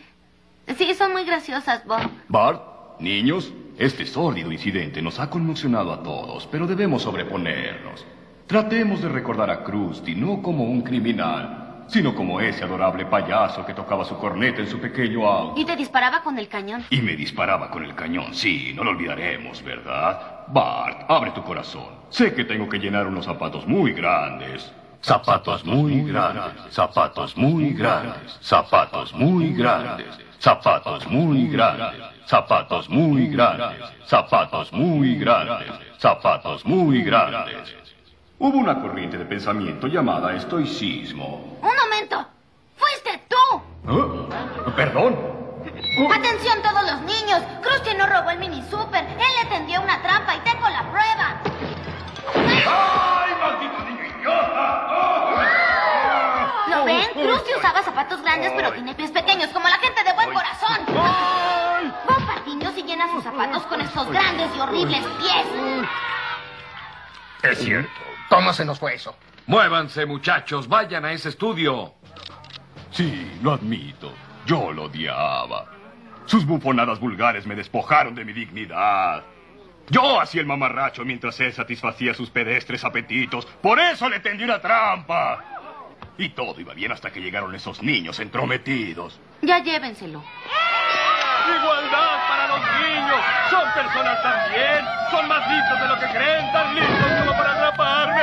Sí, 0.76 0.94
son 0.94 1.12
muy 1.12 1.24
graciosas, 1.24 1.85
Bob. 1.85 2.00
Bart, 2.28 2.62
niños, 3.00 3.52
este 3.78 4.06
sórdido 4.06 4.50
incidente 4.52 5.02
nos 5.02 5.18
ha 5.20 5.28
conmocionado 5.30 5.92
a 5.92 6.02
todos, 6.02 6.46
pero 6.46 6.66
debemos 6.66 7.02
sobreponernos. 7.02 8.06
Tratemos 8.46 9.00
de 9.00 9.08
recordar 9.08 9.50
a 9.50 9.62
Krusty 9.64 10.14
no 10.14 10.42
como 10.42 10.64
un 10.64 10.82
criminal, 10.82 11.62
sino 11.92 12.14
como 12.14 12.40
ese 12.40 12.64
adorable 12.64 13.05
payaso 13.05 13.66
que 13.66 13.74
tocaba 13.74 14.02
su 14.07 14.16
corneta 14.16 14.62
en 14.62 14.66
su 14.66 14.81
pequeño 14.81 15.28
auto. 15.28 15.61
Y 15.61 15.66
te 15.66 15.76
disparaba 15.76 16.22
con 16.22 16.38
el 16.38 16.48
cañón. 16.48 16.87
Y 16.88 17.02
me 17.02 17.14
disparaba 17.14 17.70
con 17.70 17.85
el 17.85 17.94
cañón, 17.94 18.35
sí, 18.35 18.72
no 18.74 18.83
lo 18.83 18.92
olvidaremos, 18.92 19.62
¿verdad? 19.62 20.46
Bart, 20.48 21.05
abre 21.09 21.33
tu 21.33 21.42
corazón. 21.42 21.88
Sé 22.09 22.33
que 22.33 22.44
tengo 22.44 22.66
que 22.66 22.78
llenar 22.78 23.07
unos 23.07 23.26
zapatos 23.26 23.66
muy 23.66 23.92
grandes. 23.92 24.72
Zapatos 25.02 25.64
muy 25.64 26.05
grandes, 26.05 26.72
zapatos 26.72 27.37
muy 27.37 27.72
grandes, 27.72 28.38
zapatos 28.40 29.12
muy 29.12 29.52
grandes, 29.52 30.07
zapatos 30.38 31.07
muy 31.09 31.48
grandes, 31.48 32.09
zapatos 32.24 32.88
muy 32.88 33.26
grandes, 33.26 33.83
zapatos 34.07 34.72
muy 34.72 35.16
grandes, 35.16 35.72
zapatos 35.98 36.64
muy 36.64 37.02
grandes. 37.02 37.81
Hubo 38.42 38.59
una 38.59 38.81
corriente 38.83 39.16
de 39.16 39.24
pensamiento 39.24 39.87
llamada 39.87 40.35
estoicismo. 40.35 41.59
¡Un 41.62 41.76
momento! 41.76 42.26
¡Fuiste 42.76 43.22
tú! 43.28 43.62
¿Eh? 43.88 44.72
Perdón. 44.74 45.16
¡Atención 46.12 46.61
todos 46.61 46.83
los 46.90 47.02
niños! 47.02 47.40
Krusty 47.62 47.94
no 47.96 48.05
robó 48.05 48.31
el 48.31 48.40
mini 48.40 48.61
super. 48.68 49.05
Él 49.05 49.33
le 49.44 49.48
tendió 49.48 49.81
una 49.81 50.02
trampa 50.02 50.35
y 50.35 50.40
tengo 50.40 50.68
la 50.68 50.83
prueba. 50.90 51.40
¡Ay, 52.35 53.33
maldito 53.40 53.78
niño 53.85 54.07
idiota! 54.18 54.88
¿Lo 56.66 56.85
ven? 56.85 57.11
Krusty 57.12 57.55
usaba 57.57 57.81
zapatos 57.85 58.22
grandes 58.22 58.52
pero 58.57 58.72
tiene 58.72 58.92
pies 58.96 59.12
pequeños 59.12 59.50
como 59.50 59.68
la 59.68 59.78
gente 59.78 60.02
de 60.02 60.12
buen 60.14 60.33
corazón. 60.33 60.78
Bob 62.09 62.26
Patiño 62.26 62.72
si 62.72 62.83
llena 62.83 63.09
sus 63.12 63.22
zapatos 63.22 63.62
con 63.66 63.81
estos 63.81 64.11
grandes 64.11 64.50
y 64.57 64.59
horribles 64.59 65.05
pies. 65.20 65.46
Es 67.44 67.59
cierto. 67.61 68.12
¿Cómo 68.28 68.52
se 68.52 68.64
nos 68.64 68.78
fue 68.78 68.94
eso? 68.94 69.16
Muévanse, 69.46 70.06
muchachos. 70.06 70.68
Vayan 70.68 71.04
a 71.04 71.12
ese 71.12 71.28
estudio. 71.30 71.94
Sí, 72.90 73.38
lo 73.42 73.52
admito. 73.52 74.12
Yo 74.46 74.72
lo 74.72 74.85
odiaba. 74.85 75.66
Sus 76.26 76.46
bufonadas 76.46 77.00
vulgares 77.00 77.46
me 77.46 77.54
despojaron 77.54 78.14
de 78.14 78.24
mi 78.24 78.32
dignidad. 78.32 79.24
Yo 79.88 80.20
hacía 80.20 80.40
el 80.40 80.46
mamarracho 80.46 81.04
mientras 81.04 81.38
él 81.40 81.52
satisfacía 81.52 82.14
sus 82.14 82.30
pedestres 82.30 82.85
apetitos. 82.85 83.46
Por 83.46 83.78
eso 83.80 84.08
le 84.08 84.20
tendí 84.20 84.44
una 84.44 84.61
trampa. 84.61 85.44
Y 86.18 86.30
todo 86.30 86.61
iba 86.61 86.74
bien 86.74 86.92
hasta 86.92 87.11
que 87.11 87.20
llegaron 87.20 87.54
esos 87.54 87.82
niños 87.82 88.20
entrometidos. 88.20 89.18
Ya 89.42 89.58
llévenselo. 89.58 90.22
¡Igualdad! 91.48 92.21
¡Son 93.50 93.72
personas 93.74 94.22
también! 94.22 94.85
¡Son 95.11 95.28
más 95.28 95.50
listos 95.50 95.80
de 95.80 95.88
lo 95.88 95.98
que 95.98 96.06
creen! 96.06 96.52
¡Tan 96.52 96.74
listos 96.74 97.12
como 97.20 97.32
para 97.38 97.52
atraparme! 97.52 98.22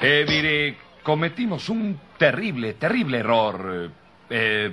Eh, 0.00 0.26
mire, 0.28 0.76
cometimos 1.02 1.68
un 1.70 1.98
terrible, 2.18 2.74
terrible 2.74 3.18
error. 3.18 3.90
Eh, 4.28 4.72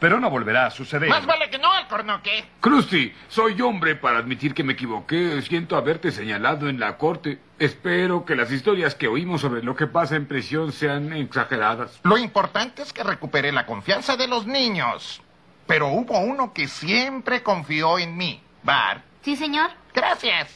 pero 0.00 0.18
no 0.18 0.30
volverá 0.30 0.66
a 0.66 0.70
suceder. 0.70 1.08
Más 1.08 1.26
vale 1.26 1.50
que 1.50 1.58
no, 1.58 1.70
Alcornoque. 1.70 2.44
Krusty, 2.60 3.12
soy 3.28 3.60
hombre 3.60 3.94
para 3.94 4.18
admitir 4.18 4.54
que 4.54 4.64
me 4.64 4.72
equivoqué. 4.72 5.40
Siento 5.42 5.76
haberte 5.76 6.10
señalado 6.10 6.68
en 6.68 6.80
la 6.80 6.96
corte. 6.96 7.38
Espero 7.58 8.24
que 8.24 8.34
las 8.34 8.50
historias 8.50 8.94
que 8.94 9.06
oímos 9.06 9.42
sobre 9.42 9.62
lo 9.62 9.76
que 9.76 9.86
pasa 9.86 10.16
en 10.16 10.26
prisión 10.26 10.72
sean 10.72 11.12
exageradas. 11.12 12.00
Lo 12.02 12.16
importante 12.16 12.82
es 12.82 12.92
que 12.92 13.04
recupere 13.04 13.52
la 13.52 13.66
confianza 13.66 14.16
de 14.16 14.26
los 14.26 14.46
niños. 14.46 15.20
Pero 15.66 15.88
hubo 15.88 16.18
uno 16.18 16.52
que 16.52 16.66
siempre 16.66 17.42
confió 17.42 17.98
en 17.98 18.16
mí. 18.16 18.42
Bart. 18.62 19.04
¿Sí, 19.22 19.36
señor? 19.36 19.70
Gracias. 19.94 20.48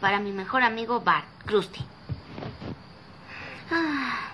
Para 0.00 0.20
mi 0.20 0.32
mejor 0.32 0.62
amigo 0.62 1.00
Bart, 1.00 1.26
Krusty. 1.46 1.80
Ah. 3.70 4.32